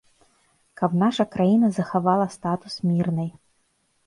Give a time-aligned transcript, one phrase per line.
[0.79, 3.31] Каб наша краіна захавала статус мірнай.